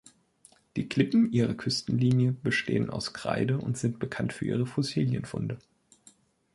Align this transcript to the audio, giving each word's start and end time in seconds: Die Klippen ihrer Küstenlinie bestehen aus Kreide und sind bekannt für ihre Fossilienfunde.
Die 0.77 0.89
Klippen 0.89 1.31
ihrer 1.31 1.53
Küstenlinie 1.53 2.31
bestehen 2.31 2.89
aus 2.89 3.13
Kreide 3.13 3.59
und 3.59 3.77
sind 3.77 3.99
bekannt 3.99 4.33
für 4.33 4.45
ihre 4.45 4.65
Fossilienfunde. 4.65 5.59